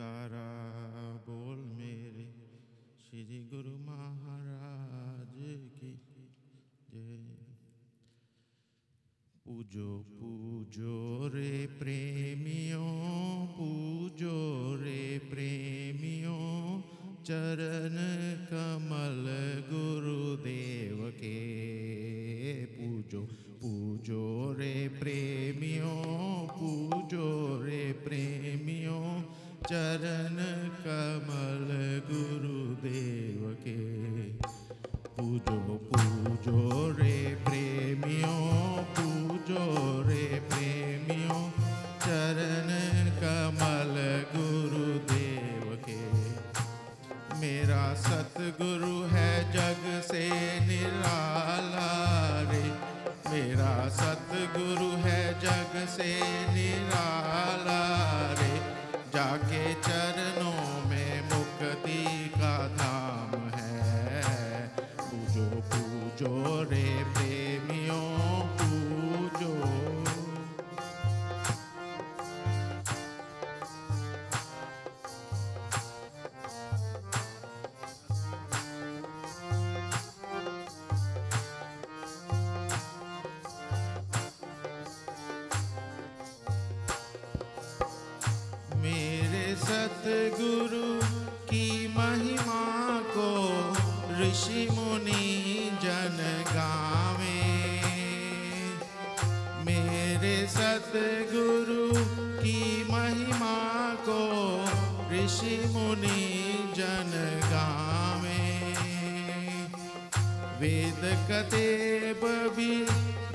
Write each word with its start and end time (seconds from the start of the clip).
जयकारा 0.00 0.48
बोल 1.28 1.58
मेरे 1.76 2.24
श्री 3.00 3.40
गुरु 3.52 3.72
महाराज 3.78 5.34
की 5.76 5.90
जय। 6.90 7.36
पूजो 9.44 9.88
पूजो 10.10 11.28
रे 11.34 11.66
प्रेमियों, 11.66 12.88
पूजो 13.46 14.38
रे 14.80 15.18
प्रेमियों 15.18 16.80
चरण 17.22 17.79
चरण 29.70 30.38
कमल 30.84 31.68
गुरुदेव 32.06 33.42
के 33.60 33.74
पूजो 35.16 35.58
पूजो 35.90 36.62
रे 36.98 37.18
प्रेमियों, 37.48 38.82
पूजो 38.96 39.66
रे 40.08 40.24
प्रेमियों, 40.48 41.38
चरण 42.06 42.72
कमल 43.20 43.94
गुरुदेव 44.34 45.78
के 45.86 46.00
मेरा 47.40 47.94
सतगुरु 47.94 48.96
है 49.14 49.32
जग 49.52 49.86
से 50.10 50.28
निराला 50.66 51.90
रे। 52.50 52.64
मेरा 53.30 53.88
सतगुरु 53.88 54.90
है 55.06 55.22
जग 55.40 55.86
से 55.88 56.12
निराला 56.54 57.29
चरणों 59.82 60.88
में 60.88 61.12
मुक्ति 61.22 62.04
का 62.36 62.56
धाम 62.68 63.32
है। 63.48 64.68
पूजो 65.00 65.48
पूजो 65.72 66.62
रे 66.62 66.88
प्रेमियों 67.14 67.79
सतगुरु 90.00 91.00
की 91.46 91.88
महिमा 91.88 92.62
को 93.16 93.30
ऋषि 94.20 94.68
मुनि 94.70 95.70
जन 95.82 96.16
गावे। 96.48 97.40
मेरे 99.66 100.46
सतगुरु 100.46 102.04
की 102.40 102.84
महिमा 102.90 103.58
को 104.08 104.20
ऋषि 105.12 105.60
मुनि 105.68 106.22
जन 106.76 107.12
गावे। 107.44 108.40
वेद 110.60 111.02
कतेब 111.30 112.24
भी 112.56 112.84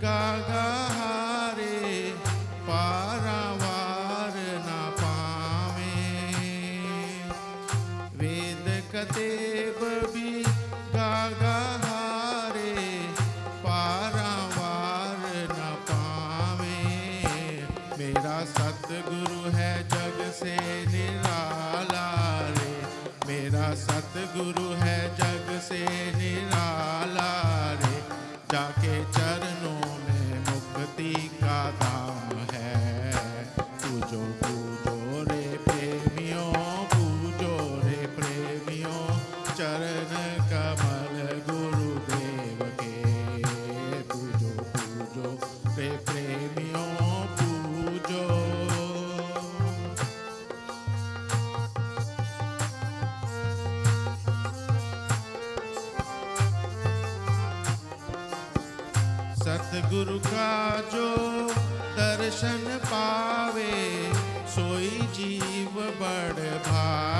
गागा 0.00 0.66
हारे 0.96 2.00
पारावार 2.62 3.53
वेद 8.94 9.16
बबी 9.78 10.44
गागा 10.94 11.56
हारे, 11.84 12.74
पारावार 13.64 15.22
न 15.50 15.74
पावे। 15.88 16.78
मेरा 17.98 18.44
सतगुरु 18.44 19.56
है 19.56 19.88
जग 19.88 20.32
से 20.32 20.56
निराला 20.86 22.06
रे। 22.48 22.74
मेरा 23.28 23.74
सतगुरु 23.74 24.63
सतगुरु 59.54 60.18
का 60.18 60.80
जो 60.94 61.08
दर्शन 61.96 62.64
पावे 62.84 63.72
सोई 64.54 64.90
जीव 65.16 65.80
बड़ 66.00 66.46
भागी। 66.68 67.13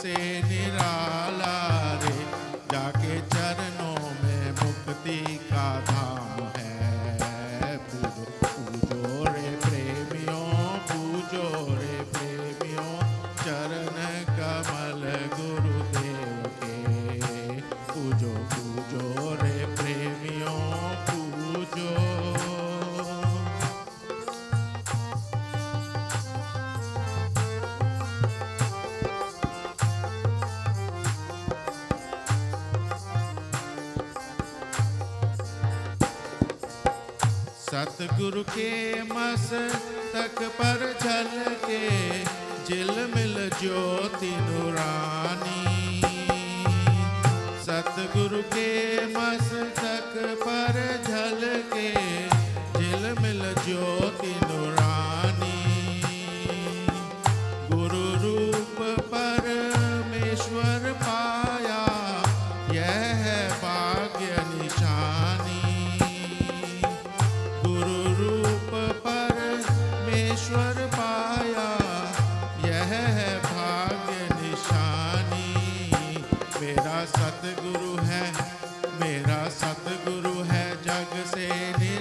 से 0.00 0.14
निराला 0.48 1.05
सतगुरु 37.76 38.42
के 38.42 39.02
मस 39.02 39.50
तक 40.12 40.38
पर 40.58 40.84
चल 41.02 41.32
के 41.64 41.80
जिल 42.68 42.90
मिल 43.14 43.34
ज्योति 43.60 44.30
नुरानी। 44.46 46.00
सतगुरु 47.66 48.42
के 48.54 48.70
मस 49.16 49.50
तक 49.80 50.16
पर 50.44 50.80
झल 51.08 51.44
के 51.74 51.92
जिल 52.78 53.04
मिल 53.22 53.42
ज्योति 53.64 54.34
सतगुरु 81.24 81.95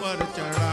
ਪਰ 0.00 0.24
ਚੜਾ 0.36 0.69